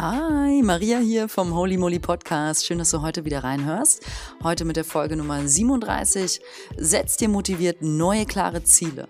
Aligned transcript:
Hi, 0.00 0.62
Maria 0.62 1.00
hier 1.00 1.28
vom 1.28 1.52
Holy 1.56 1.76
Moly 1.76 1.98
Podcast. 1.98 2.64
Schön, 2.64 2.78
dass 2.78 2.92
du 2.92 3.02
heute 3.02 3.24
wieder 3.24 3.42
reinhörst. 3.42 4.06
Heute 4.44 4.64
mit 4.64 4.76
der 4.76 4.84
Folge 4.84 5.16
Nummer 5.16 5.48
37. 5.48 6.40
Setz 6.76 7.16
dir 7.16 7.28
motiviert 7.28 7.82
neue 7.82 8.24
klare 8.24 8.62
Ziele. 8.62 9.08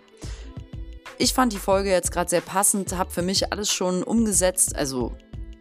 Ich 1.19 1.35
fand 1.35 1.53
die 1.53 1.59
Folge 1.59 1.91
jetzt 1.91 2.11
gerade 2.11 2.31
sehr 2.31 2.41
passend, 2.41 2.97
habe 2.97 3.11
für 3.11 3.21
mich 3.21 3.53
alles 3.53 3.71
schon 3.71 4.03
umgesetzt, 4.03 4.77
also 4.77 5.13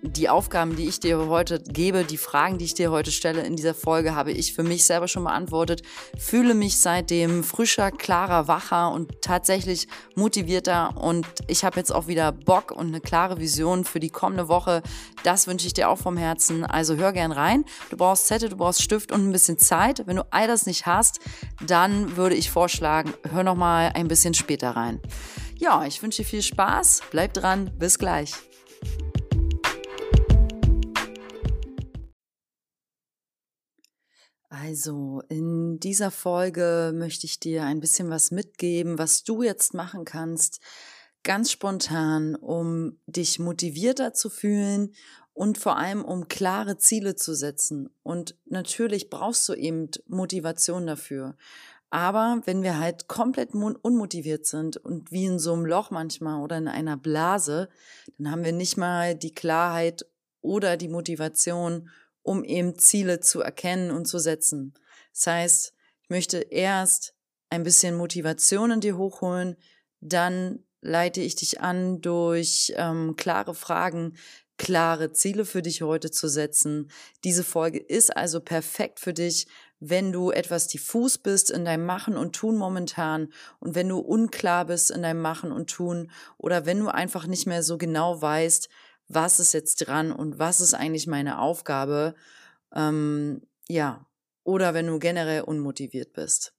die 0.02 0.30
Aufgaben, 0.30 0.76
die 0.76 0.88
ich 0.88 1.00
dir 1.00 1.28
heute 1.28 1.62
gebe, 1.62 2.04
die 2.04 2.18
Fragen, 2.18 2.58
die 2.58 2.66
ich 2.66 2.74
dir 2.74 2.92
heute 2.92 3.12
stelle 3.12 3.42
in 3.42 3.56
dieser 3.56 3.74
Folge, 3.74 4.16
habe 4.16 4.32
ich 4.32 4.54
für 4.54 4.64
mich 4.64 4.86
selber 4.86 5.08
schon 5.08 5.24
beantwortet. 5.24 5.82
Fühle 6.18 6.54
mich 6.54 6.80
seitdem 6.80 7.44
frischer, 7.44 7.92
klarer, 7.92 8.48
wacher 8.48 8.92
und 8.92 9.22
tatsächlich 9.22 9.88
motivierter. 10.16 10.98
Und 10.98 11.28
ich 11.48 11.64
habe 11.64 11.78
jetzt 11.78 11.94
auch 11.94 12.08
wieder 12.08 12.32
Bock 12.32 12.72
und 12.72 12.88
eine 12.88 13.02
klare 13.02 13.40
Vision 13.40 13.84
für 13.84 14.00
die 14.00 14.10
kommende 14.10 14.48
Woche. 14.48 14.82
Das 15.24 15.48
wünsche 15.48 15.68
ich 15.68 15.74
dir 15.74 15.90
auch 15.90 15.98
vom 15.98 16.18
Herzen. 16.18 16.66
Also 16.66 16.96
hör 16.96 17.14
gern 17.14 17.32
rein. 17.32 17.66
Du 17.90 17.98
brauchst 17.98 18.28
Zettel, 18.28 18.50
du 18.50 18.58
brauchst 18.58 18.82
Stift 18.82 19.12
und 19.12 19.28
ein 19.28 19.32
bisschen 19.32 19.58
Zeit. 19.58 20.04
Wenn 20.06 20.18
du 20.18 20.26
all 20.32 20.48
das 20.48 20.66
nicht 20.66 20.86
hast, 20.86 21.20
dann 21.66 22.18
würde 22.18 22.36
ich 22.36 22.52
vorschlagen, 22.52 23.14
hör 23.32 23.44
noch 23.44 23.56
mal 23.56 23.92
ein 23.94 24.08
bisschen 24.08 24.34
später 24.34 24.72
rein. 24.72 25.02
Ja, 25.58 25.86
ich 25.86 26.02
wünsche 26.04 26.22
dir 26.22 26.28
viel 26.28 26.42
Spaß. 26.42 27.02
Bleib 27.12 27.34
dran. 27.34 27.72
Bis 27.78 27.98
gleich. 27.98 28.34
Also, 34.50 35.22
in 35.28 35.80
dieser 35.80 36.10
Folge 36.10 36.94
möchte 36.96 37.26
ich 37.26 37.40
dir 37.40 37.64
ein 37.64 37.82
bisschen 37.82 38.10
was 38.10 38.32
mitgeben, 38.32 38.98
was 38.98 39.24
du 39.24 39.44
jetzt 39.44 39.74
machen 39.74 40.06
kannst, 40.06 40.62
ganz 41.24 41.52
spontan, 41.52 42.36
um 42.36 42.98
dich 43.08 43.40
motivierter 43.40 44.14
zu 44.14 44.30
fühlen 44.30 44.94
und 45.34 45.58
vor 45.58 45.78
allem 45.78 46.04
um 46.04 46.30
klare 46.30 46.78
Ziele 46.78 47.16
zu 47.16 47.36
setzen. 47.36 47.90
Und 48.04 48.36
natürlich 48.46 49.10
brauchst 49.10 49.50
du 49.50 49.54
eben 49.54 49.90
Motivation 50.08 50.88
dafür. 50.88 51.36
Aber 51.90 52.42
wenn 52.46 52.64
wir 52.64 52.80
halt 52.80 53.08
komplett 53.08 53.54
unmotiviert 53.54 54.46
sind 54.46 54.78
und 54.78 55.12
wie 55.12 55.26
in 55.26 55.40
so 55.40 55.54
einem 55.54 55.66
Loch 55.66 55.92
manchmal 55.92 56.42
oder 56.42 56.58
in 56.58 56.68
einer 56.70 56.98
Blase, 56.98 57.70
dann 58.18 58.32
haben 58.32 58.46
wir 58.46 58.54
nicht 58.54 58.78
mal 58.78 59.14
die 59.14 59.34
Klarheit 59.34 60.06
oder 60.42 60.78
die 60.78 60.90
Motivation, 60.90 61.90
um 62.28 62.44
eben 62.44 62.78
Ziele 62.78 63.20
zu 63.20 63.42
erkennen 63.42 63.92
und 63.92 64.06
zu 64.06 64.20
setzen. 64.20 64.74
Das 65.14 65.28
heißt, 65.28 65.74
ich 66.04 66.10
möchte 66.10 66.38
erst 66.38 67.14
ein 67.50 67.64
bisschen 67.64 67.96
Motivation 67.96 68.72
in 68.72 68.82
dir 68.82 68.98
hochholen, 68.98 69.56
dann 70.02 70.64
leite 70.82 71.22
ich 71.22 71.36
dich 71.36 71.62
an, 71.62 72.02
durch 72.02 72.74
ähm, 72.76 73.16
klare 73.16 73.56
Fragen 73.56 74.14
klare 74.58 75.12
Ziele 75.12 75.46
für 75.46 75.62
dich 75.62 75.82
heute 75.84 76.12
zu 76.12 76.28
setzen. 76.28 76.90
Diese 77.24 77.44
Folge 77.44 77.80
ist 77.80 78.16
also 78.16 78.40
perfekt 78.42 79.00
für 79.00 79.14
dich, 79.14 79.48
wenn 79.80 80.12
du 80.12 80.32
etwas 80.32 80.68
diffus 80.68 81.20
bist 81.20 81.52
in 81.52 81.64
deinem 81.64 81.86
Machen 81.86 82.18
und 82.18 82.36
Tun 82.36 82.58
momentan 82.58 83.32
und 83.60 83.76
wenn 83.76 83.88
du 83.88 84.00
unklar 84.00 84.66
bist 84.66 84.90
in 84.90 85.04
deinem 85.04 85.22
Machen 85.22 85.52
und 85.52 85.70
Tun 85.70 86.12
oder 86.38 86.66
wenn 86.66 86.80
du 86.80 86.88
einfach 86.88 87.28
nicht 87.28 87.46
mehr 87.46 87.62
so 87.62 87.78
genau 87.78 88.20
weißt, 88.20 88.70
was 89.08 89.40
ist 89.40 89.54
jetzt 89.54 89.88
dran 89.88 90.12
und 90.12 90.40
was 90.40 90.60
ist 90.60 90.74
eigentlich 90.74 91.08
meine 91.08 91.40
Aufgabe. 91.40 92.16
Ähm, 92.76 93.42
ja, 93.68 94.06
oder 94.44 94.74
wenn 94.74 94.88
du 94.88 95.00
generell 95.00 95.42
unmotiviert 95.42 96.14
bist. 96.14 96.54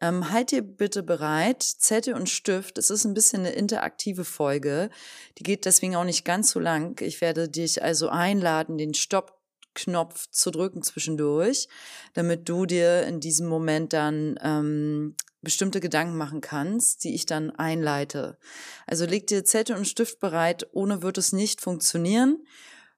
Ähm, 0.00 0.32
halt 0.32 0.50
dir 0.50 0.62
bitte 0.62 1.04
bereit, 1.04 1.62
Zettel 1.62 2.14
und 2.14 2.28
Stift. 2.28 2.76
Es 2.76 2.90
ist 2.90 3.04
ein 3.04 3.14
bisschen 3.14 3.40
eine 3.40 3.52
interaktive 3.52 4.24
Folge. 4.24 4.90
Die 5.38 5.44
geht 5.44 5.64
deswegen 5.64 5.94
auch 5.94 6.04
nicht 6.04 6.24
ganz 6.24 6.50
so 6.50 6.58
lang. 6.58 7.00
Ich 7.00 7.20
werde 7.20 7.48
dich 7.48 7.84
also 7.84 8.08
einladen, 8.08 8.78
den 8.78 8.94
Stopp-Knopf 8.94 10.28
zu 10.30 10.50
drücken 10.50 10.82
zwischendurch, 10.82 11.68
damit 12.14 12.48
du 12.48 12.66
dir 12.66 13.04
in 13.04 13.20
diesem 13.20 13.46
Moment 13.46 13.92
dann 13.92 14.38
ähm, 14.42 15.14
bestimmte 15.42 15.80
Gedanken 15.80 16.16
machen 16.16 16.40
kannst, 16.40 17.04
die 17.04 17.14
ich 17.14 17.26
dann 17.26 17.50
einleite. 17.50 18.38
Also 18.86 19.04
leg 19.04 19.26
dir 19.26 19.44
Zettel 19.44 19.76
und 19.76 19.86
Stift 19.86 20.20
bereit, 20.20 20.68
ohne 20.72 21.02
wird 21.02 21.18
es 21.18 21.32
nicht 21.32 21.60
funktionieren, 21.60 22.46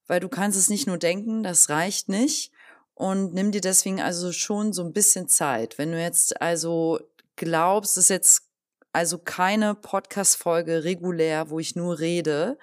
weil 0.06 0.20
du 0.20 0.28
kannst 0.28 0.58
es 0.58 0.68
nicht 0.68 0.86
nur 0.86 0.98
denken, 0.98 1.42
das 1.42 1.70
reicht 1.70 2.08
nicht. 2.08 2.52
Und 2.94 3.34
nimm 3.34 3.50
dir 3.50 3.62
deswegen 3.62 4.00
also 4.00 4.30
schon 4.30 4.72
so 4.72 4.84
ein 4.84 4.92
bisschen 4.92 5.28
Zeit. 5.28 5.78
Wenn 5.78 5.90
du 5.90 6.00
jetzt 6.00 6.40
also 6.40 7.00
glaubst, 7.34 7.96
es 7.96 8.04
ist 8.04 8.10
jetzt 8.10 8.42
also 8.92 9.18
keine 9.18 9.74
Podcast-Folge 9.74 10.84
regulär, 10.84 11.50
wo 11.50 11.58
ich 11.58 11.74
nur 11.74 11.98
rede. 11.98 12.58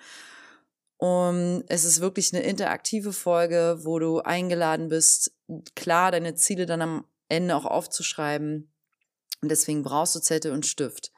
Und 0.95 1.65
es 1.67 1.83
ist 1.83 1.99
wirklich 1.99 2.31
eine 2.33 2.43
interaktive 2.43 3.11
Folge, 3.11 3.79
wo 3.81 3.99
du 3.99 4.19
eingeladen 4.19 4.87
bist, 4.87 5.33
klar 5.75 6.11
deine 6.11 6.35
Ziele 6.35 6.65
dann 6.65 6.81
am 6.81 7.05
Ende 7.27 7.55
auch 7.55 7.65
aufzuschreiben 7.65 8.71
und 9.41 9.49
deswegen 9.49 9.83
brauchst 9.83 10.15
du 10.15 10.19
Zettel 10.19 10.51
und 10.51 10.65
Stift. 10.65 11.11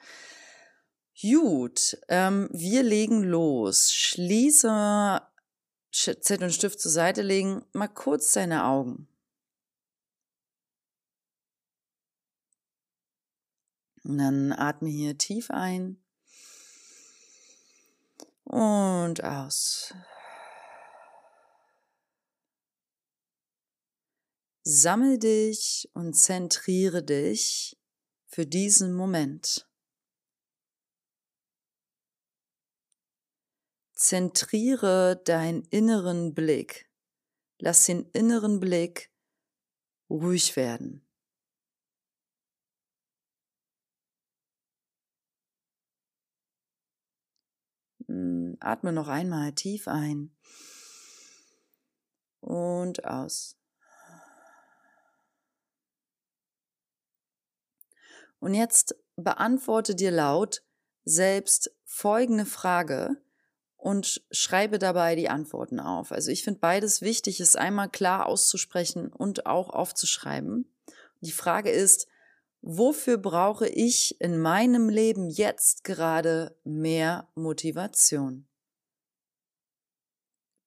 Gut, 1.22 1.98
ähm, 2.08 2.50
wir 2.52 2.84
legen 2.84 3.24
los. 3.24 3.94
Schließe 3.94 5.22
Zettel 5.92 6.44
und 6.44 6.54
Stift 6.54 6.80
zur 6.80 6.92
Seite 6.92 7.22
legen. 7.22 7.64
Mal 7.74 7.88
kurz 7.88 8.34
deine 8.34 8.66
Augen. 8.66 9.08
Und 14.04 14.18
dann 14.18 14.52
atme 14.52 14.90
hier 14.90 15.18
tief 15.18 15.50
ein 15.50 15.98
und 18.44 19.24
aus. 19.24 19.94
Sammel 24.64 25.20
dich 25.20 25.90
und 25.94 26.14
zentriere 26.14 27.04
dich 27.04 27.78
für 28.34 28.48
diesen 28.48 28.96
Moment. 28.96 29.70
Zentriere 33.94 35.22
deinen 35.24 35.62
inneren 35.70 36.34
Blick. 36.34 36.90
Lass 37.60 37.86
den 37.86 38.10
inneren 38.10 38.60
Blick 38.60 39.12
ruhig 40.10 40.56
werden. 40.56 41.08
Hm, 48.08 48.58
atme 48.60 48.92
noch 48.94 49.10
einmal 49.10 49.54
tief 49.54 49.88
ein 49.88 50.36
und 52.40 53.06
aus. 53.06 53.62
Und 58.44 58.56
jetzt 58.56 58.98
beantworte 59.16 59.96
dir 59.96 60.12
laut 60.12 60.64
selbst 61.06 61.74
folgende 61.86 62.46
Frage 62.46 63.16
und 63.78 64.22
schreibe 64.31 64.80
dabei 64.80 65.16
die 65.16 65.30
Antworten 65.30 65.80
auf. 65.80 66.12
Also 66.12 66.30
ich 66.30 66.44
finde 66.44 66.59
beides 66.59 67.02
wichtig, 67.02 67.40
es 67.40 67.56
einmal 67.56 67.88
klar 67.88 68.26
auszusprechen 68.26 69.14
und 69.14 69.46
auch 69.46 69.70
aufzuschreiben. 69.70 70.70
Die 71.22 71.31
Frage 71.31 71.72
ist, 71.72 72.06
wofür 72.59 73.18
brauche 73.18 73.70
ich 73.70 74.20
in 74.20 74.38
meinem 74.38 74.90
Leben 74.90 75.30
jetzt 75.30 75.86
gerade 75.86 76.54
mehr 76.66 77.30
Motivation? 77.36 78.46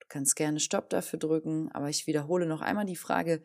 Du 0.00 0.06
kannst 0.08 0.34
gerne 0.34 0.60
Stopp 0.60 0.88
dafür 0.88 1.18
drücken, 1.18 1.70
aber 1.72 1.90
ich 1.90 2.06
wiederhole 2.06 2.46
noch 2.46 2.62
einmal 2.62 2.86
die 2.86 2.96
Frage, 2.96 3.42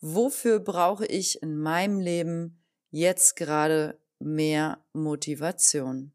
wofür 0.00 0.58
brauche 0.58 1.04
ich 1.04 1.42
in 1.42 1.58
meinem 1.58 2.00
Leben 2.00 2.63
jetzt 2.94 3.34
gerade 3.34 4.00
mehr 4.20 4.84
Motivation. 4.92 6.12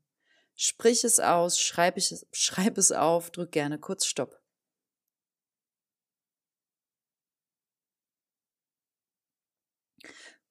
Sprich 0.56 1.04
es 1.04 1.20
aus, 1.20 1.60
schreib, 1.60 1.98
ich, 1.98 2.26
schreib 2.32 2.78
es 2.78 2.92
auf, 2.92 3.32
drück 3.32 3.52
gerne 3.52 3.80
kurz 3.80 4.06
Stopp. 4.06 4.42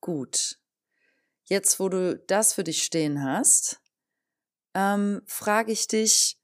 Gut. 0.00 0.58
Jetzt, 1.44 1.80
wo 1.80 1.88
du 1.88 2.18
das 2.18 2.52
für 2.52 2.62
dich 2.64 2.82
stehen 2.82 3.24
hast, 3.24 3.80
ähm, 4.74 5.22
frage 5.24 5.72
ich 5.72 5.88
dich, 5.88 6.37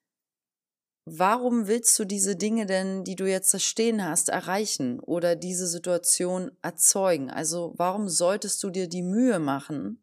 warum 1.05 1.67
willst 1.67 1.99
du 1.99 2.05
diese 2.05 2.37
Dinge 2.37 2.67
denn, 2.67 3.05
die 3.05 3.17
du 3.17 3.29
jetzt 3.29 3.53
da 3.53 3.59
stehen 3.59 4.05
hast, 4.05 4.29
erreichen 4.29 5.01
oder 5.01 5.37
diese 5.37 5.67
Situation 5.67 6.51
erzeugen? 6.63 7.31
Also 7.31 7.75
warum 7.77 8.09
solltest 8.09 8.63
du 8.63 8.71
dir 8.71 8.89
die 8.89 9.03
Mühe 9.03 9.39
machen, 9.39 10.03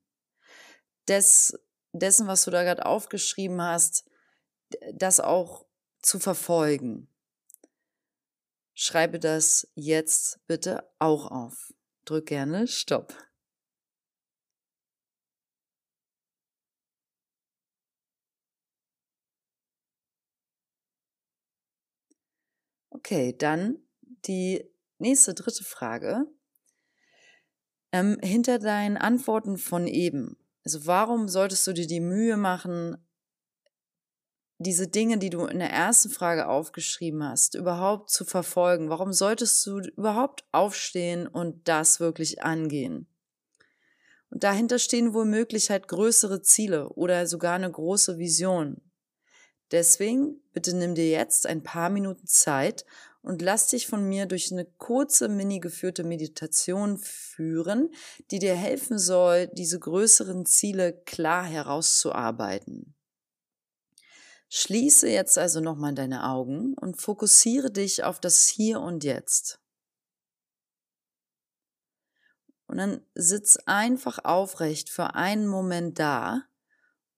des, 1.08 1.58
dessen, 1.92 2.28
was 2.28 2.46
du 2.46 2.52
da 2.52 2.64
gerade 2.64 2.86
aufgeschrieben 2.86 3.62
hast, 3.62 4.06
das 4.94 5.20
auch 5.20 5.66
zu 6.02 6.20
verfolgen? 6.20 7.08
Schreibe 8.74 9.20
das 9.20 9.68
jetzt 9.76 10.40
bitte 10.48 10.90
auch 11.00 11.30
auf. 11.30 11.74
Drück 12.06 12.28
gerne 12.28 12.68
Stopp. 12.68 13.14
Okay, 23.04 23.36
dann 23.36 23.80
die 24.28 24.64
nächste 25.00 25.34
dritte 25.34 25.64
Frage. 25.64 26.28
Ähm, 27.92 28.20
hinter 28.22 28.60
deinen 28.60 28.96
Antworten 28.96 29.58
von 29.58 29.88
eben. 29.88 30.38
Also 30.64 30.86
warum 30.86 31.28
solltest 31.28 31.66
du 31.66 31.74
dir 31.74 31.88
die 31.88 32.00
Mühe 32.00 32.38
machen, 32.38 33.04
diese 34.60 34.88
Dinge, 34.88 35.18
die 35.18 35.32
du 35.32 35.46
in 35.48 35.58
der 35.58 35.72
ersten 35.72 36.12
Frage 36.12 36.48
aufgeschrieben 36.48 37.24
hast, 37.24 37.56
überhaupt 37.56 38.12
zu 38.12 38.24
verfolgen? 38.24 38.90
Warum 38.90 39.14
solltest 39.14 39.66
du 39.66 39.80
überhaupt 39.80 40.46
aufstehen 40.52 41.26
und 41.26 41.68
das 41.68 42.00
wirklich 42.00 42.44
angehen? 42.44 43.08
Und 44.30 44.44
dahinter 44.44 44.78
stehen 44.78 45.16
womöglich 45.16 45.72
halt 45.72 45.88
größere 45.88 46.44
Ziele 46.44 46.90
oder 46.90 47.26
sogar 47.26 47.56
eine 47.56 47.72
große 47.72 48.20
Vision. 48.20 48.80
Deswegen 49.72 50.42
bitte 50.54 50.76
nimm 50.76 50.96
dir 50.96 51.10
jetzt 51.10 51.48
ein 51.48 51.64
paar 51.64 51.90
Minuten 51.90 52.28
Zeit 52.28 52.86
und 53.22 53.42
lass 53.42 53.68
dich 53.68 53.88
von 53.88 54.08
mir 54.08 54.26
durch 54.26 54.52
eine 54.52 54.66
kurze 54.66 55.30
mini 55.30 55.60
geführte 55.60 56.04
Meditation 56.04 56.98
führen, 56.98 57.90
die 58.32 58.40
dir 58.40 58.56
helfen 58.56 59.00
soll, 59.00 59.48
diese 59.48 59.80
größeren 59.80 60.46
Ziele 60.46 60.94
klar 61.06 61.46
herauszuarbeiten. 61.46 62.96
Schließe 64.50 65.08
jetzt 65.08 65.38
also 65.38 65.62
nochmal 65.62 65.94
deine 65.94 66.28
Augen 66.28 66.74
und 66.74 67.00
fokussiere 67.00 67.72
dich 67.72 68.04
auf 68.04 68.20
das 68.20 68.48
Hier 68.48 68.82
und 68.82 69.06
Jetzt. 69.06 69.62
Und 72.68 72.78
dann 72.78 73.06
sitz 73.16 73.58
einfach 73.66 74.26
aufrecht 74.26 74.90
für 74.90 75.16
einen 75.16 75.48
Moment 75.48 76.00
da 76.00 76.44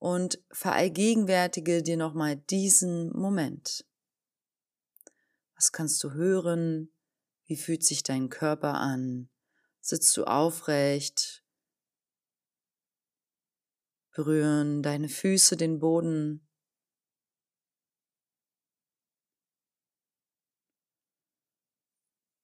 und 0.03 0.43
verallgegenwärtige 0.51 1.81
dir 1.81 1.95
nochmal 1.95 2.35
diesen 2.35 3.17
Moment. 3.17 3.85
Was 5.55 5.71
kannst 5.71 6.03
du 6.03 6.11
hören? 6.11 6.91
Wie 7.45 7.55
fühlt 7.55 7.85
sich 7.85 8.03
dein 8.03 8.27
Körper 8.27 8.73
an? 8.73 9.29
Sitzt 9.79 10.17
du 10.17 10.25
aufrecht? 10.25 11.45
Berühren 14.11 14.83
deine 14.83 15.07
Füße 15.07 15.55
den 15.55 15.79
Boden? 15.79 16.45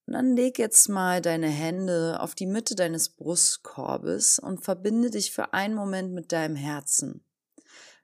Und 0.06 0.14
dann 0.14 0.34
leg 0.34 0.58
jetzt 0.60 0.88
mal 0.88 1.22
deine 1.22 1.50
Hände 1.50 2.22
auf 2.22 2.36
die 2.36 2.48
Mitte 2.48 2.76
deines 2.76 3.10
Brustkorbes 3.10 4.40
und 4.40 4.64
verbinde 4.64 5.10
dich 5.10 5.34
für 5.34 5.52
einen 5.52 5.76
Moment 5.76 6.14
mit 6.14 6.32
deinem 6.32 6.56
Herzen. 6.56 7.26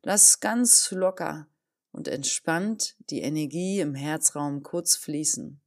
Lass 0.08 0.40
ganz 0.40 0.92
locker 0.92 1.48
und 1.92 2.08
entspannt 2.08 2.96
die 3.10 3.22
Energie 3.22 3.80
im 3.80 3.96
Herzraum 3.96 4.62
kurz 4.62 4.96
fließen. 4.96 5.60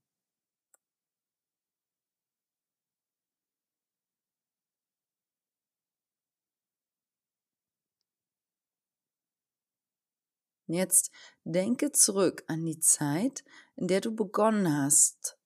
Jetzt 10.68 11.10
denke 11.42 11.90
zurück 11.90 12.44
an 12.46 12.64
die 12.64 12.78
Zeit, 12.78 13.42
in 13.74 13.88
der 13.88 14.00
du 14.00 14.14
begonnen 14.14 14.72
hast, 14.72 15.36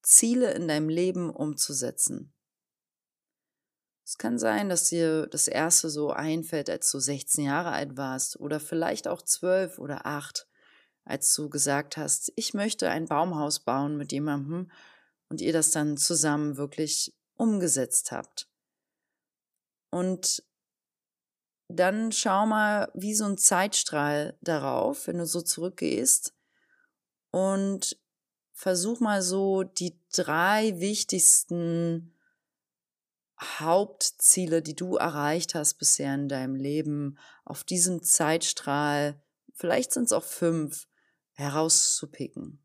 Ziele 0.00 0.52
in 0.52 0.68
deinem 0.68 0.88
Leben 0.88 1.28
umzusetzen. 1.28 2.33
Es 4.04 4.18
kann 4.18 4.38
sein, 4.38 4.68
dass 4.68 4.90
dir 4.90 5.26
das 5.26 5.48
erste 5.48 5.88
so 5.88 6.10
einfällt, 6.10 6.68
als 6.68 6.90
du 6.90 6.98
16 6.98 7.46
Jahre 7.46 7.70
alt 7.70 7.96
warst 7.96 8.38
oder 8.38 8.60
vielleicht 8.60 9.08
auch 9.08 9.22
12 9.22 9.78
oder 9.78 10.04
8, 10.04 10.46
als 11.04 11.34
du 11.34 11.48
gesagt 11.48 11.96
hast, 11.96 12.30
ich 12.36 12.52
möchte 12.52 12.90
ein 12.90 13.06
Baumhaus 13.06 13.60
bauen 13.60 13.96
mit 13.96 14.12
jemandem 14.12 14.70
und 15.30 15.40
ihr 15.40 15.54
das 15.54 15.70
dann 15.70 15.96
zusammen 15.96 16.58
wirklich 16.58 17.14
umgesetzt 17.36 18.12
habt. 18.12 18.46
Und 19.90 20.44
dann 21.68 22.12
schau 22.12 22.46
mal 22.46 22.90
wie 22.94 23.14
so 23.14 23.24
ein 23.24 23.38
Zeitstrahl 23.38 24.36
darauf, 24.42 25.06
wenn 25.06 25.18
du 25.18 25.26
so 25.26 25.40
zurückgehst 25.40 26.34
und 27.30 27.98
versuch 28.52 29.00
mal 29.00 29.22
so 29.22 29.62
die 29.62 29.98
drei 30.12 30.78
wichtigsten 30.78 32.13
Hauptziele, 33.40 34.62
die 34.62 34.76
du 34.76 34.96
erreicht 34.96 35.54
hast 35.54 35.74
bisher 35.74 36.14
in 36.14 36.28
deinem 36.28 36.54
Leben, 36.54 37.18
auf 37.44 37.64
diesem 37.64 38.02
Zeitstrahl, 38.02 39.20
vielleicht 39.52 39.92
sind 39.92 40.04
es 40.04 40.12
auch 40.12 40.24
fünf, 40.24 40.86
herauszupicken. 41.32 42.63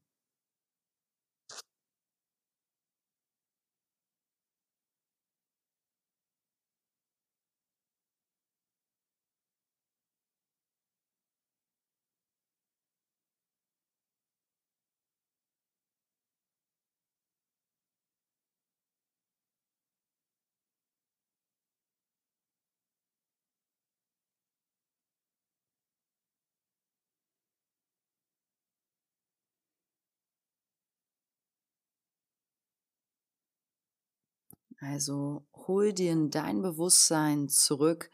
Also 34.82 35.46
hol 35.68 35.94
dir 35.94 36.12
in 36.12 36.32
dein 36.32 36.62
Bewusstsein 36.62 37.48
zurück, 37.50 38.10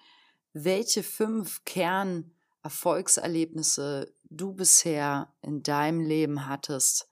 welche 0.54 1.04
fünf 1.04 1.64
Kernerfolgserlebnisse 1.66 4.14
du 4.30 4.54
bisher 4.54 5.34
in 5.42 5.64
deinem 5.64 6.02
Leben 6.02 6.48
hattest. 6.48 7.10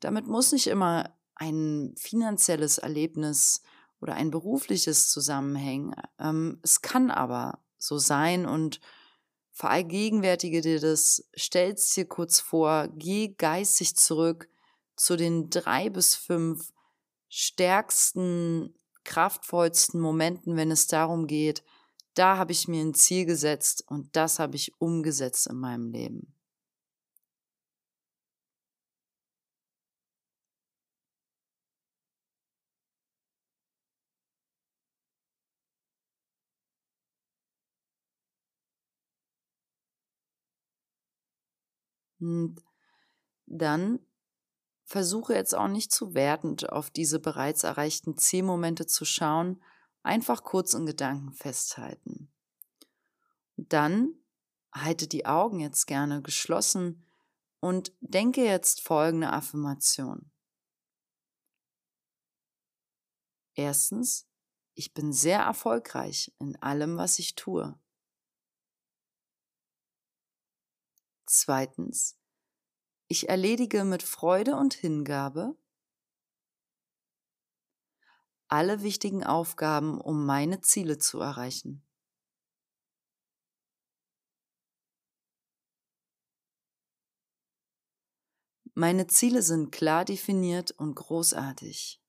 Damit 0.00 0.26
muss 0.26 0.52
nicht 0.52 0.66
immer 0.68 1.14
ein 1.34 1.94
finanzielles 1.96 2.78
Erlebnis 2.78 3.62
oder 4.00 4.14
ein 4.14 4.30
berufliches 4.30 5.10
zusammenhängen. 5.10 5.94
Ähm, 6.18 6.58
es 6.62 6.80
kann 6.82 7.10
aber 7.10 7.58
so 7.78 7.98
sein 7.98 8.46
und 8.46 8.80
verallgegenwärtige 9.50 10.60
dir 10.60 10.78
das, 10.80 11.24
stell's 11.34 11.92
dir 11.94 12.06
kurz 12.06 12.38
vor, 12.40 12.88
geh 12.96 13.28
geistig 13.28 13.96
zurück 13.96 14.48
zu 14.96 15.16
den 15.16 15.50
drei 15.50 15.90
bis 15.90 16.14
fünf 16.14 16.72
stärksten 17.28 18.74
kraftvollsten 19.04 20.00
Momenten, 20.00 20.56
wenn 20.56 20.70
es 20.70 20.86
darum 20.86 21.26
geht, 21.26 21.62
da 22.14 22.36
habe 22.38 22.52
ich 22.52 22.68
mir 22.68 22.82
ein 22.82 22.94
Ziel 22.94 23.26
gesetzt 23.26 23.84
und 23.88 24.14
das 24.16 24.38
habe 24.38 24.56
ich 24.56 24.72
umgesetzt 24.80 25.46
in 25.48 25.56
meinem 25.58 25.90
Leben. 25.90 26.34
Und 42.20 42.62
dann 43.46 44.00
Versuche 44.84 45.34
jetzt 45.34 45.54
auch 45.54 45.68
nicht 45.68 45.92
zu 45.92 46.14
wertend 46.14 46.70
auf 46.70 46.90
diese 46.90 47.18
bereits 47.18 47.64
erreichten 47.64 48.16
Zielmomente 48.16 48.86
zu 48.86 49.04
schauen, 49.04 49.62
einfach 50.02 50.44
kurz 50.44 50.74
in 50.74 50.86
Gedanken 50.86 51.32
festhalten. 51.32 52.30
Dann 53.56 54.14
halte 54.72 55.06
die 55.06 55.26
Augen 55.26 55.60
jetzt 55.60 55.86
gerne 55.86 56.20
geschlossen 56.20 57.06
und 57.60 57.92
denke 58.00 58.44
jetzt 58.44 58.82
folgende 58.82 59.32
Affirmation. 59.32 60.30
Erstens, 63.54 64.28
ich 64.74 64.92
bin 64.92 65.12
sehr 65.12 65.40
erfolgreich 65.40 66.34
in 66.40 66.60
allem, 66.60 66.96
was 66.98 67.18
ich 67.20 67.36
tue. 67.36 67.78
Zweitens, 71.24 72.18
ich 73.08 73.28
erledige 73.28 73.84
mit 73.84 74.02
Freude 74.02 74.56
und 74.56 74.74
Hingabe 74.74 75.56
alle 78.48 78.82
wichtigen 78.82 79.24
Aufgaben, 79.24 80.00
um 80.00 80.26
meine 80.26 80.60
Ziele 80.60 80.98
zu 80.98 81.18
erreichen. 81.18 81.82
Meine 88.74 89.06
Ziele 89.06 89.42
sind 89.42 89.70
klar 89.70 90.04
definiert 90.04 90.72
und 90.72 90.94
großartig. 90.94 92.03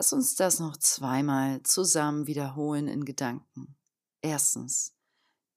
Lass 0.00 0.14
uns 0.14 0.34
das 0.34 0.60
noch 0.60 0.78
zweimal 0.78 1.62
zusammen 1.62 2.26
wiederholen 2.26 2.88
in 2.88 3.04
Gedanken. 3.04 3.76
Erstens, 4.22 4.96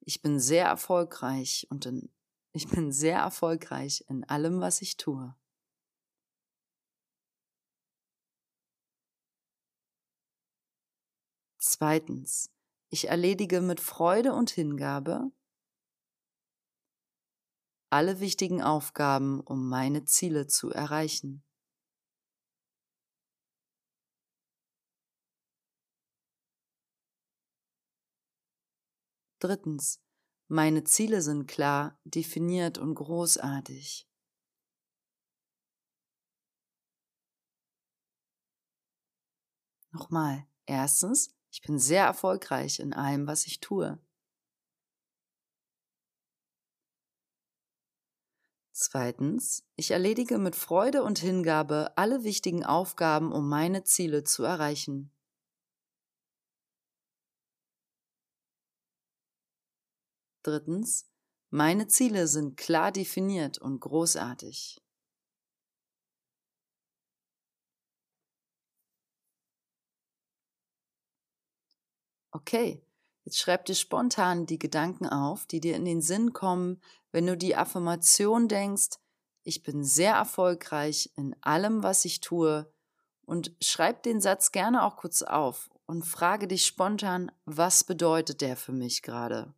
ich 0.01 0.21
bin 0.21 0.37
sehr 0.37 0.65
erfolgreich 0.65 1.65
und 1.69 1.85
in, 1.85 2.13
ich 2.51 2.67
bin 2.67 2.91
sehr 2.91 3.19
erfolgreich 3.19 4.03
in 4.09 4.25
allem, 4.25 4.59
was 4.59 4.81
ich 4.81 4.97
tue. 4.97 5.33
Zweitens, 11.57 12.51
ich 12.89 13.07
erledige 13.07 13.61
mit 13.61 13.79
Freude 13.79 14.33
und 14.33 14.49
Hingabe 14.49 15.31
alle 17.89 18.19
wichtigen 18.19 18.61
Aufgaben, 18.61 19.39
um 19.39 19.69
meine 19.69 20.03
Ziele 20.03 20.47
zu 20.47 20.69
erreichen. 20.69 21.45
Drittens, 29.43 29.99
meine 30.47 30.85
Ziele 30.85 31.21
sind 31.21 31.47
klar, 31.47 31.99
definiert 32.05 32.77
und 32.77 32.95
großartig. 32.95 34.07
Nochmal. 39.91 40.47
Erstens, 40.65 41.35
ich 41.51 41.61
bin 41.61 41.77
sehr 41.77 42.05
erfolgreich 42.05 42.79
in 42.79 42.93
allem, 42.93 43.27
was 43.27 43.45
ich 43.45 43.59
tue. 43.59 43.99
Zweitens, 48.71 49.65
ich 49.75 49.91
erledige 49.91 50.37
mit 50.37 50.55
Freude 50.55 51.03
und 51.03 51.19
Hingabe 51.19 51.91
alle 51.97 52.23
wichtigen 52.23 52.63
Aufgaben, 52.63 53.33
um 53.33 53.49
meine 53.49 53.83
Ziele 53.83 54.23
zu 54.23 54.45
erreichen. 54.45 55.11
Drittens, 60.43 61.09
meine 61.49 61.87
Ziele 61.87 62.27
sind 62.27 62.55
klar 62.57 62.91
definiert 62.91 63.57
und 63.57 63.79
großartig. 63.79 64.81
Okay, 72.31 72.81
jetzt 73.25 73.37
schreib 73.39 73.65
dir 73.65 73.75
spontan 73.75 74.45
die 74.45 74.57
Gedanken 74.59 75.05
auf, 75.07 75.45
die 75.45 75.59
dir 75.59 75.75
in 75.75 75.85
den 75.85 76.01
Sinn 76.01 76.33
kommen, 76.33 76.81
wenn 77.11 77.27
du 77.27 77.37
die 77.37 77.55
Affirmation 77.55 78.47
denkst, 78.47 78.97
ich 79.43 79.61
bin 79.63 79.83
sehr 79.83 80.13
erfolgreich 80.15 81.11
in 81.15 81.35
allem, 81.41 81.83
was 81.83 82.05
ich 82.05 82.21
tue, 82.21 82.71
und 83.25 83.55
schreib 83.61 84.03
den 84.03 84.19
Satz 84.19 84.51
gerne 84.51 84.83
auch 84.83 84.97
kurz 84.97 85.21
auf 85.21 85.69
und 85.85 86.03
frage 86.03 86.47
dich 86.47 86.65
spontan, 86.65 87.31
was 87.45 87.83
bedeutet 87.83 88.41
der 88.41 88.57
für 88.57 88.71
mich 88.73 89.01
gerade? 89.01 89.53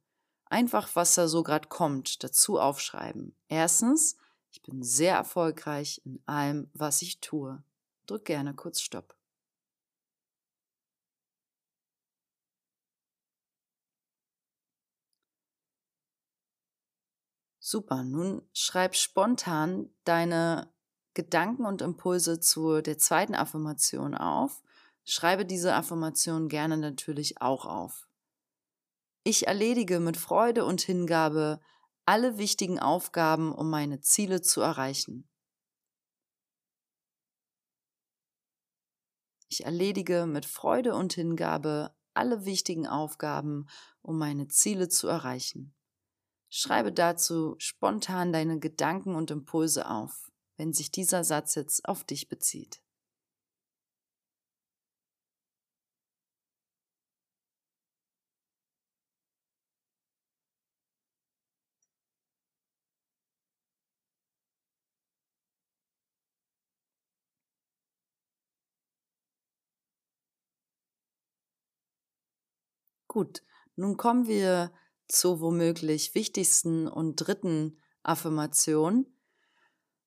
Einfach, 0.46 0.96
was 0.96 1.16
da 1.16 1.28
so 1.28 1.44
gerade 1.44 1.68
kommt, 1.68 2.24
dazu 2.24 2.60
aufschreiben. 2.60 3.36
Erstens, 3.48 4.18
ich 4.52 4.62
bin 4.62 4.84
sehr 4.84 5.16
erfolgreich 5.16 6.02
in 6.06 6.22
allem, 6.26 6.70
was 6.74 7.02
ich 7.02 7.20
tue. 7.20 7.64
Drück 8.06 8.26
gerne 8.26 8.54
kurz 8.54 8.82
Stopp. 8.82 9.16
Super, 17.60 18.04
nun 18.04 18.44
schreib 18.54 18.96
spontan 18.96 19.90
deine 20.04 20.72
Gedanken 21.16 21.66
und 21.66 21.82
Impulse 21.82 22.40
zu 22.40 22.82
der 22.82 23.00
zweiten 23.00 23.34
Affirmation 23.34 24.14
auf. 24.14 24.62
Schreibe 25.04 25.46
diese 25.46 25.74
Affirmation 25.74 26.48
gerne 26.48 26.78
natürlich 26.78 27.42
auch 27.42 27.66
auf. 27.66 28.08
Ich 29.28 29.48
erledige 29.48 30.00
mit 30.00 30.18
Freude 30.18 30.66
und 30.66 30.82
Hingabe 30.82 31.60
alle 32.06 32.38
wichtigen 32.38 32.78
Aufgaben, 32.78 33.52
um 33.52 33.72
meine 33.72 34.00
Ziele 34.00 34.44
zu 34.44 34.62
erreichen. 34.62 35.28
Ich 39.50 39.66
erledige 39.66 40.28
mit 40.28 40.46
Freude 40.46 40.94
und 40.94 41.14
Hingabe 41.14 41.96
alle 42.14 42.46
wichtigen 42.46 42.86
Aufgaben, 42.86 43.66
um 44.04 44.20
meine 44.20 44.48
Ziele 44.48 44.90
zu 44.90 45.08
erreichen. 45.08 45.74
Schreibe 46.52 46.94
dazu 46.94 47.56
spontan 47.58 48.32
deine 48.32 48.60
Gedanken 48.60 49.16
und 49.16 49.32
Impulse 49.32 49.90
auf, 49.90 50.32
wenn 50.56 50.72
sich 50.72 50.92
dieser 50.92 51.24
Satz 51.24 51.56
jetzt 51.56 51.90
auf 51.90 52.04
dich 52.04 52.30
bezieht. 52.30 52.80
Gut, 73.16 73.44
nun 73.78 73.96
kommen 73.96 74.28
wir 74.28 74.74
zur 75.08 75.40
womöglich 75.40 76.16
wichtigsten 76.16 76.86
und 76.86 77.16
dritten 77.16 77.82
Affirmation, 78.04 79.06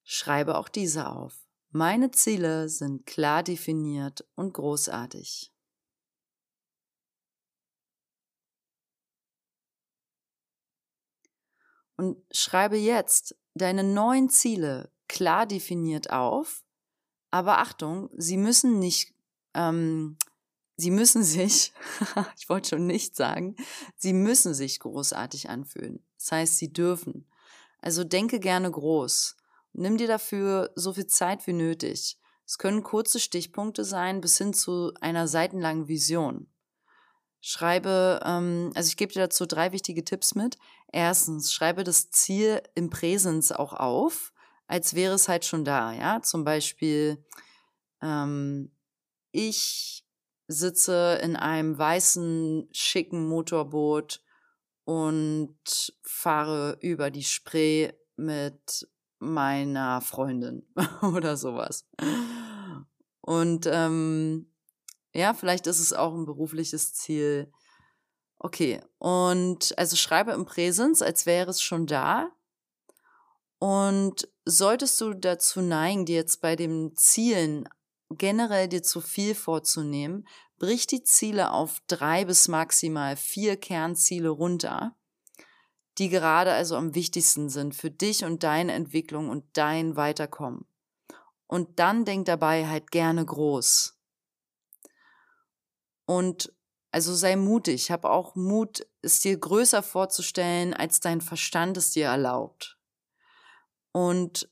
schreibe 0.04 0.58
auch 0.58 0.68
diese 0.68 1.08
auf. 1.08 1.48
Meine 1.70 2.10
Ziele 2.10 2.68
sind 2.68 3.06
klar 3.06 3.42
definiert 3.42 4.28
und 4.34 4.52
großartig. 4.52 5.54
Und 11.96 12.22
schreibe 12.30 12.76
jetzt 12.76 13.38
deine 13.54 13.84
neuen 13.84 14.28
Ziele 14.28 14.92
klar 15.08 15.46
definiert 15.46 16.10
auf. 16.10 16.62
Aber 17.30 17.56
Achtung, 17.56 18.10
sie 18.12 18.36
müssen 18.36 18.78
nicht 18.78 19.14
ähm, 19.54 20.18
sie 20.78 20.90
müssen 20.90 21.22
sich, 21.22 21.74
ich 22.38 22.48
wollte 22.48 22.70
schon 22.70 22.86
nicht 22.86 23.14
sagen, 23.14 23.56
sie 23.96 24.14
müssen 24.14 24.54
sich 24.54 24.80
großartig 24.80 25.50
anfühlen. 25.50 26.02
Das 26.16 26.32
heißt, 26.32 26.56
sie 26.56 26.72
dürfen. 26.72 27.26
Also 27.80 28.04
denke 28.04 28.40
gerne 28.40 28.70
groß. 28.70 29.36
Nimm 29.74 29.98
dir 29.98 30.08
dafür 30.08 30.70
so 30.74 30.94
viel 30.94 31.06
Zeit 31.06 31.46
wie 31.46 31.52
nötig. 31.52 32.18
Es 32.46 32.58
können 32.58 32.82
kurze 32.82 33.20
Stichpunkte 33.20 33.84
sein 33.84 34.20
bis 34.20 34.38
hin 34.38 34.54
zu 34.54 34.92
einer 35.00 35.28
seitenlangen 35.28 35.88
Vision. 35.88 36.48
Schreibe, 37.40 38.20
ähm, 38.24 38.72
also 38.74 38.88
ich 38.88 38.96
gebe 38.96 39.12
dir 39.12 39.20
dazu 39.20 39.46
drei 39.46 39.72
wichtige 39.72 40.04
Tipps 40.04 40.34
mit. 40.34 40.58
Erstens, 40.90 41.52
schreibe 41.52 41.84
das 41.84 42.10
Ziel 42.10 42.62
im 42.74 42.88
Präsens 42.88 43.52
auch 43.52 43.74
auf, 43.74 44.32
als 44.66 44.94
wäre 44.94 45.14
es 45.14 45.28
halt 45.28 45.44
schon 45.44 45.64
da. 45.64 45.92
Ja, 45.92 46.22
zum 46.22 46.44
Beispiel, 46.44 47.24
ähm, 48.00 48.72
ich 49.30 50.07
sitze 50.48 51.20
in 51.22 51.36
einem 51.36 51.78
weißen, 51.78 52.68
schicken 52.72 53.28
Motorboot 53.28 54.22
und 54.84 55.58
fahre 56.02 56.78
über 56.80 57.10
die 57.10 57.22
Spree 57.22 57.92
mit 58.16 58.88
meiner 59.18 60.00
Freundin 60.00 60.66
oder 61.02 61.36
sowas. 61.36 61.86
Und 63.20 63.68
ähm, 63.70 64.50
ja, 65.12 65.34
vielleicht 65.34 65.66
ist 65.66 65.80
es 65.80 65.92
auch 65.92 66.14
ein 66.14 66.24
berufliches 66.24 66.94
Ziel. 66.94 67.52
Okay, 68.38 68.80
und 68.98 69.76
also 69.76 69.96
schreibe 69.96 70.32
im 70.32 70.46
Präsens, 70.46 71.02
als 71.02 71.26
wäre 71.26 71.50
es 71.50 71.60
schon 71.60 71.86
da. 71.86 72.30
Und 73.58 74.28
solltest 74.44 75.00
du 75.00 75.12
dazu 75.12 75.60
neigen, 75.60 76.06
dir 76.06 76.16
jetzt 76.16 76.40
bei 76.40 76.56
den 76.56 76.94
Zielen 76.96 77.68
generell 78.10 78.68
dir 78.68 78.82
zu 78.82 79.00
viel 79.00 79.34
vorzunehmen, 79.34 80.26
brich 80.58 80.86
die 80.86 81.02
Ziele 81.02 81.52
auf 81.52 81.80
drei 81.86 82.24
bis 82.24 82.48
maximal 82.48 83.16
vier 83.16 83.56
Kernziele 83.56 84.28
runter, 84.28 84.96
die 85.98 86.08
gerade 86.08 86.52
also 86.52 86.76
am 86.76 86.94
wichtigsten 86.94 87.48
sind 87.48 87.74
für 87.74 87.90
dich 87.90 88.24
und 88.24 88.42
deine 88.42 88.72
Entwicklung 88.72 89.28
und 89.28 89.44
dein 89.52 89.96
Weiterkommen. 89.96 90.66
Und 91.46 91.78
dann 91.78 92.04
denk 92.04 92.26
dabei 92.26 92.66
halt 92.66 92.90
gerne 92.90 93.24
groß. 93.24 93.98
Und 96.04 96.52
also 96.90 97.14
sei 97.14 97.36
mutig, 97.36 97.90
hab 97.90 98.04
auch 98.04 98.34
Mut, 98.34 98.86
es 99.02 99.20
dir 99.20 99.36
größer 99.38 99.82
vorzustellen, 99.82 100.72
als 100.72 101.00
dein 101.00 101.20
Verstand 101.20 101.76
es 101.76 101.90
dir 101.90 102.06
erlaubt. 102.06 102.78
Und 103.92 104.50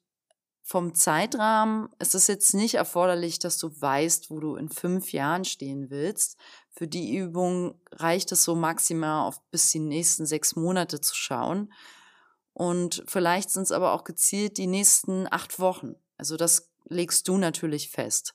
vom 0.69 0.95
Zeitrahmen 0.95 1.89
ist 2.01 2.17
es 2.17 2.27
jetzt 2.27 2.53
nicht 2.53 2.75
erforderlich, 2.75 3.39
dass 3.39 3.57
du 3.57 3.71
weißt, 3.81 4.31
wo 4.31 4.41
du 4.41 4.57
in 4.57 4.69
fünf 4.69 5.13
Jahren 5.13 5.45
stehen 5.45 5.91
willst. 5.91 6.37
Für 6.71 6.89
die 6.89 7.17
Übung 7.17 7.81
reicht 7.93 8.33
es 8.33 8.43
so 8.43 8.57
maximal 8.57 9.29
auf 9.29 9.41
bis 9.53 9.71
die 9.71 9.79
nächsten 9.79 10.27
sechs 10.27 10.57
Monate 10.57 11.01
zu 11.01 11.15
schauen. 11.15 11.73
Und 12.53 13.05
vielleicht 13.07 13.51
sind 13.51 13.63
es 13.63 13.71
aber 13.71 13.93
auch 13.93 14.03
gezielt 14.03 14.59
die 14.59 14.67
nächsten 14.67 15.33
acht 15.33 15.61
Wochen. 15.61 15.95
Also 16.17 16.37
das 16.37 16.73
legst 16.89 17.29
du 17.29 17.39
natürlich 17.39 17.91
fest. 17.91 18.35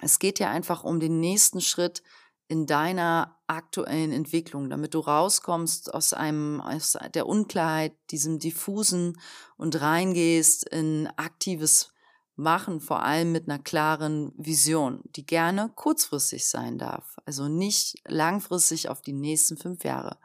Es 0.00 0.18
geht 0.18 0.38
ja 0.38 0.48
einfach 0.48 0.84
um 0.84 1.00
den 1.00 1.20
nächsten 1.20 1.60
Schritt 1.60 2.02
in 2.48 2.66
deiner 2.66 3.38
aktuellen 3.46 4.12
Entwicklung, 4.12 4.70
damit 4.70 4.94
du 4.94 5.00
rauskommst 5.00 5.92
aus 5.92 6.12
einem, 6.12 6.60
aus 6.60 6.96
der 7.14 7.26
Unklarheit, 7.26 7.94
diesem 8.10 8.38
diffusen 8.38 9.20
und 9.56 9.80
reingehst 9.80 10.68
in 10.68 11.08
aktives 11.16 11.92
Machen, 12.40 12.80
vor 12.80 13.02
allem 13.02 13.32
mit 13.32 13.48
einer 13.48 13.58
klaren 13.58 14.32
Vision, 14.36 15.00
die 15.16 15.26
gerne 15.26 15.72
kurzfristig 15.74 16.46
sein 16.46 16.78
darf, 16.78 17.16
also 17.26 17.48
nicht 17.48 17.96
langfristig 18.06 18.88
auf 18.88 19.02
die 19.02 19.12
nächsten 19.12 19.56
fünf 19.56 19.82
Jahre. 19.82 20.18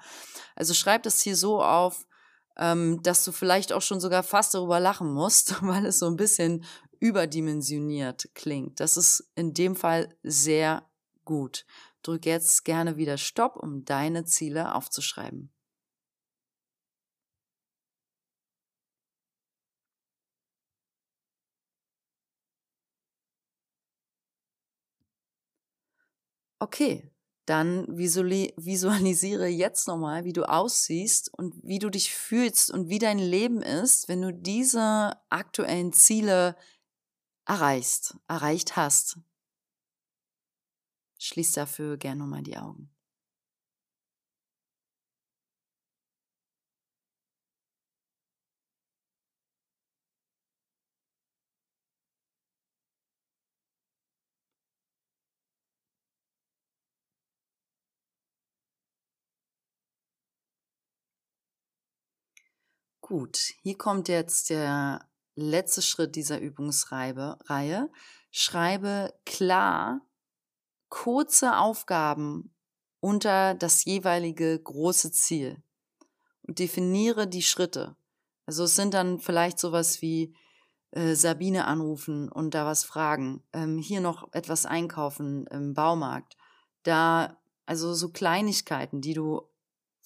Also 0.56 0.76
schreib 0.76 1.02
das 1.02 1.22
hier 1.22 1.36
so 1.36 1.64
auf, 1.64 2.06
ähm, 2.56 3.02
dass 3.02 3.26
du 3.26 3.32
vielleicht 3.32 3.74
auch 3.74 3.82
schon 3.82 4.00
sogar 4.00 4.22
fast 4.22 4.54
darüber 4.54 4.80
lachen 4.80 5.12
musst, 5.12 5.56
weil 5.64 5.88
es 5.88 5.98
so 5.98 6.06
ein 6.06 6.16
bisschen 6.16 6.64
überdimensioniert 7.00 8.30
klingt. 8.36 8.80
Das 8.80 8.96
ist 8.96 9.32
in 9.34 9.56
dem 9.56 9.76
Fall 9.76 10.16
sehr 10.22 10.88
gut. 11.26 11.66
Drück 12.04 12.26
jetzt 12.26 12.66
gerne 12.66 12.98
wieder 12.98 13.18
Stopp, 13.18 13.56
um 13.58 13.86
deine 13.86 14.26
Ziele 14.26 14.76
aufzuschreiben. 14.76 15.52
Okay, 26.62 27.12
dann 27.46 27.86
visualisiere 27.98 29.48
jetzt 29.48 29.88
nochmal, 29.88 30.24
wie 30.24 30.32
du 30.34 30.44
aussiehst 30.48 31.30
und 31.34 31.56
wie 31.64 31.80
du 31.80 31.90
dich 31.90 32.14
fühlst 32.14 32.72
und 32.72 32.88
wie 32.90 33.00
dein 33.00 33.20
Leben 33.20 33.62
ist, 33.62 34.08
wenn 34.08 34.22
du 34.22 34.32
diese 34.34 35.18
aktuellen 35.30 35.92
Ziele 35.92 36.56
erreichst, 37.46 38.18
erreicht 38.28 38.76
hast. 38.78 39.20
Schließ 41.24 41.54
dafür 41.54 41.96
gerne 41.96 42.20
nochmal 42.20 42.44
die 42.44 42.58
Augen. 42.58 42.90
Gut, 63.00 63.38
hier 63.62 63.78
kommt 63.78 64.10
jetzt 64.10 64.50
der 64.50 65.08
letzte 65.36 65.82
Schritt 65.82 66.16
dieser 66.18 66.40
Übungsreihe. 66.40 67.92
Schreibe 68.32 69.14
klar 69.26 70.02
kurze 70.94 71.58
Aufgaben 71.58 72.54
unter 73.00 73.56
das 73.56 73.84
jeweilige 73.84 74.60
große 74.60 75.12
Ziel 75.12 75.64
und 76.44 76.60
definiere 76.60 77.26
die 77.26 77.42
Schritte. 77.42 77.96
Also 78.46 78.66
es 78.66 78.76
sind 78.76 78.94
dann 78.94 79.18
vielleicht 79.18 79.58
sowas 79.58 80.04
wie 80.04 80.36
äh, 80.92 81.16
Sabine 81.16 81.66
anrufen 81.66 82.30
und 82.30 82.54
da 82.54 82.68
was 82.68 82.84
fragen, 82.84 83.42
ähm, 83.54 83.80
hier 83.80 84.02
noch 84.02 84.32
etwas 84.34 84.68
einkaufen 84.68 85.48
im 85.48 85.74
Baumarkt, 85.74 86.38
da 86.84 87.42
also 87.66 87.96
so 87.96 88.10
Kleinigkeiten, 88.10 89.02
die 89.02 89.16
du 89.16 89.50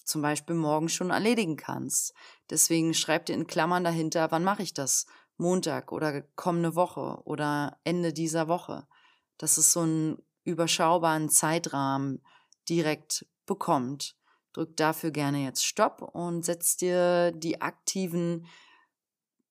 zum 0.04 0.22
Beispiel 0.22 0.56
morgen 0.56 0.88
schon 0.88 1.10
erledigen 1.10 1.58
kannst. 1.58 2.14
Deswegen 2.48 2.94
schreib 2.94 3.26
dir 3.26 3.34
in 3.34 3.46
Klammern 3.46 3.84
dahinter, 3.84 4.30
wann 4.30 4.42
mache 4.42 4.62
ich 4.62 4.72
das? 4.72 5.04
Montag 5.36 5.92
oder 5.92 6.22
kommende 6.34 6.74
Woche 6.74 7.20
oder 7.24 7.78
Ende 7.84 8.14
dieser 8.14 8.48
Woche. 8.48 8.88
Dass 9.36 9.58
es 9.58 9.70
so 9.72 9.80
einen 9.80 10.22
überschaubaren 10.44 11.28
Zeitrahmen 11.28 12.22
direkt 12.68 13.26
bekommt. 13.46 14.16
Drück 14.52 14.76
dafür 14.76 15.10
gerne 15.10 15.44
jetzt 15.44 15.64
Stopp 15.64 16.02
und 16.02 16.44
setz 16.44 16.76
dir 16.76 17.32
die 17.32 17.60
aktiven, 17.60 18.46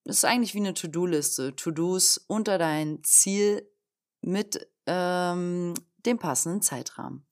das 0.04 0.18
ist 0.18 0.26
eigentlich 0.26 0.54
wie 0.54 0.60
eine 0.60 0.74
To-Do-Liste, 0.74 1.56
To-Dos 1.56 2.18
unter 2.28 2.58
dein 2.58 3.04
Ziel 3.04 3.70
mit 4.22 4.68
ähm, 4.86 5.74
dem 6.06 6.18
passenden 6.18 6.62
Zeitrahmen. 6.62 7.28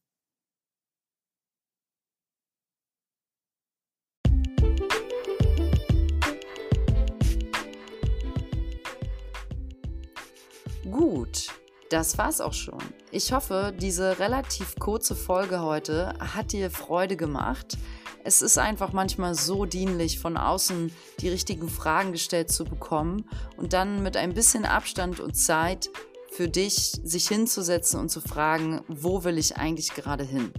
Gut, 10.92 11.50
das 11.90 12.18
war's 12.18 12.42
auch 12.42 12.54
schon. 12.54 12.82
Ich 13.12 13.32
hoffe, 13.32 13.74
diese 13.80 14.20
relativ 14.20 14.76
kurze 14.80 15.16
Folge 15.16 15.62
heute 15.62 16.14
hat 16.20 16.52
dir 16.52 16.72
Freude 16.72 17.16
gemacht. 17.16 17.78
Es 18.24 18.42
ist 18.42 18.58
einfach 18.58 18.92
manchmal 18.92 19.36
so 19.36 19.66
dienlich, 19.66 20.20
von 20.20 20.36
außen 20.36 20.92
die 21.20 21.30
richtigen 21.30 21.70
Fragen 21.70 22.12
gestellt 22.12 22.52
zu 22.52 22.66
bekommen 22.66 23.30
und 23.56 23.74
dann 23.74 24.02
mit 24.02 24.18
ein 24.18 24.34
bisschen 24.34 24.66
Abstand 24.66 25.20
und 25.20 25.36
Zeit 25.36 25.90
für 26.32 26.48
dich 26.50 27.00
sich 27.04 27.28
hinzusetzen 27.28 28.00
und 28.00 28.10
zu 28.10 28.20
fragen, 28.20 28.82
wo 28.88 29.24
will 29.24 29.38
ich 29.38 29.58
eigentlich 29.58 29.94
gerade 29.94 30.24
hin? 30.24 30.52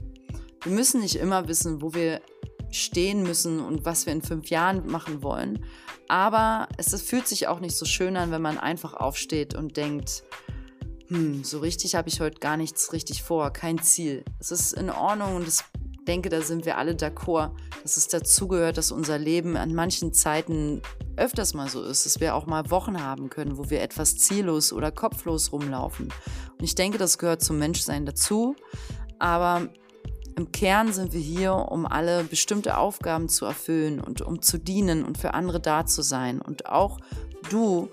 Wir 0.63 0.73
müssen 0.73 1.01
nicht 1.01 1.17
immer 1.17 1.49
wissen, 1.49 1.83
wo 1.83 1.93
wir 1.93 2.23
stehen 2.71 3.23
müssen 3.23 3.61
und 3.61 3.85
was 3.85 4.07
wir 4.07 4.13
in 4.13 4.23
fünf 4.23 4.49
Jahren 4.49 4.87
machen 4.87 5.23
wollen. 5.23 5.65
Aber 6.09 6.69
es, 6.77 7.01
fühlt 7.03 7.27
sich 7.27 7.49
auch 7.49 7.61
nicht 7.61 7.77
so 7.77 7.85
schön 7.85 8.17
an, 8.17 8.31
wenn 8.31 8.43
man 8.43 8.59
einfach 8.59 8.95
aufsteht 8.95 9.55
und 9.55 9.77
denkt, 9.77 10.23
hm, 11.09 11.45
so 11.45 11.61
richtig 11.61 11.95
habe 11.95 12.09
ich 12.09 12.21
heute 12.21 12.41
gar 12.41 12.57
nichts 12.57 12.93
richtig 12.93 13.23
vor, 13.23 13.53
kein 13.53 13.79
Ziel. 13.79 14.25
Es 14.39 14.51
ist 14.51 14.73
in 14.73 14.91
Ordnung 14.91 15.37
und 15.37 15.49
ich 15.49 15.61
denke, 16.07 16.29
da 16.29 16.41
sind 16.41 16.65
wir 16.65 16.79
alle 16.79 16.93
d'accord, 16.93 17.51
dass 17.83 17.97
es 17.97 18.09
dazugehört, 18.09 18.79
dass 18.79 18.93
unser 18.93 19.19
Leben 19.19 19.57
an 19.57 19.75
manchen 19.75 20.13
Zeiten 20.13 20.83
öfters 21.17 21.55
mal 21.55 21.69
so 21.69 21.83
ist, 21.83 22.07
dass 22.07 22.21
wir 22.21 22.35
auch 22.35 22.47
mal 22.47 22.71
Wochen 22.71 23.03
haben 23.03 23.31
können, 23.31 23.59
wo 23.59 23.71
wir 23.71 23.83
etwas 23.83 24.17
ziellos 24.17 24.73
oder 24.73 24.91
kopflos 24.91 25.53
rumlaufen. 25.53 26.13
Und 26.59 26.65
ich 26.65 26.75
denke, 26.75 26.99
das 26.99 27.19
gehört 27.19 27.43
zum 27.43 27.59
Menschsein 27.59 28.07
dazu. 28.07 28.57
Aber 29.19 29.69
im 30.37 30.53
Kern 30.53 30.93
sind 30.93 31.13
wir 31.13 31.21
hier, 31.21 31.55
um 31.55 31.87
alle 31.87 32.25
bestimmte 32.25 32.77
Aufgaben 32.77 33.29
zu 33.29 33.47
erfüllen 33.47 34.01
und 34.01 34.21
um 34.21 34.43
zu 34.43 34.59
dienen 34.59 35.05
und 35.05 35.17
für 35.17 35.35
andere 35.35 35.61
da 35.61 35.87
zu 35.87 36.03
sein. 36.03 36.41
Und 36.43 36.67
auch 36.67 36.99
du 37.51 37.89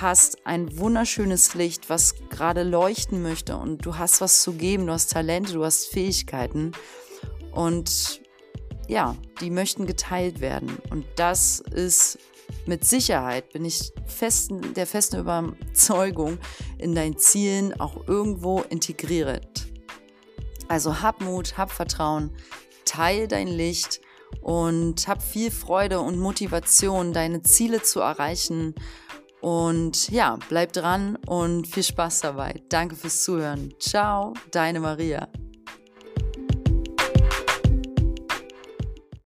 hast 0.00 0.46
ein 0.46 0.78
wunderschönes 0.78 1.54
Licht, 1.54 1.90
was 1.90 2.14
gerade 2.30 2.62
leuchten 2.62 3.22
möchte 3.22 3.56
und 3.56 3.84
du 3.84 3.96
hast 3.96 4.20
was 4.20 4.42
zu 4.42 4.52
geben, 4.52 4.86
du 4.86 4.92
hast 4.92 5.12
Talente, 5.12 5.52
du 5.52 5.64
hast 5.64 5.86
Fähigkeiten 5.86 6.72
und 7.52 8.20
ja, 8.88 9.16
die 9.40 9.50
möchten 9.50 9.86
geteilt 9.86 10.40
werden. 10.40 10.78
Und 10.90 11.04
das 11.16 11.60
ist 11.60 12.18
mit 12.66 12.84
Sicherheit, 12.84 13.52
bin 13.52 13.64
ich 13.64 13.92
festen, 14.06 14.74
der 14.74 14.86
festen 14.86 15.18
Überzeugung, 15.18 16.38
in 16.78 16.94
deinen 16.94 17.18
Zielen 17.18 17.78
auch 17.78 18.08
irgendwo 18.08 18.60
integriert. 18.60 19.68
Also 20.68 21.02
hab 21.02 21.20
Mut, 21.20 21.56
hab 21.56 21.70
Vertrauen, 21.70 22.30
teil 22.84 23.28
dein 23.28 23.48
Licht 23.48 24.00
und 24.40 25.08
hab 25.08 25.22
viel 25.22 25.50
Freude 25.50 26.00
und 26.00 26.18
Motivation, 26.18 27.12
deine 27.12 27.42
Ziele 27.42 27.82
zu 27.82 28.00
erreichen. 28.00 28.74
Und 29.40 30.10
ja, 30.10 30.38
bleib 30.48 30.72
dran 30.72 31.16
und 31.26 31.66
viel 31.66 31.82
Spaß 31.82 32.20
dabei. 32.20 32.62
Danke 32.68 32.96
fürs 32.96 33.22
Zuhören. 33.22 33.72
Ciao, 33.78 34.34
deine 34.50 34.80
Maria. 34.80 35.28